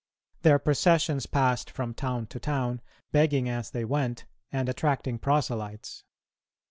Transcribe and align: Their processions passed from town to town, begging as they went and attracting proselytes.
Their 0.41 0.57
processions 0.57 1.27
passed 1.27 1.69
from 1.69 1.93
town 1.93 2.25
to 2.29 2.39
town, 2.39 2.81
begging 3.11 3.47
as 3.47 3.69
they 3.69 3.85
went 3.85 4.25
and 4.51 4.67
attracting 4.67 5.19
proselytes. 5.19 6.05